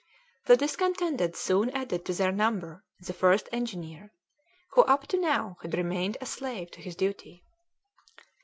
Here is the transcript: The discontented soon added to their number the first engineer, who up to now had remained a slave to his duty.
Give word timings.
The 0.47 0.57
discontented 0.57 1.35
soon 1.35 1.69
added 1.69 2.05
to 2.05 2.13
their 2.13 2.31
number 2.31 2.83
the 3.01 3.13
first 3.13 3.47
engineer, 3.51 4.11
who 4.71 4.81
up 4.85 5.05
to 5.09 5.17
now 5.21 5.57
had 5.61 5.75
remained 5.75 6.17
a 6.19 6.25
slave 6.25 6.71
to 6.71 6.81
his 6.81 6.95
duty. 6.95 7.43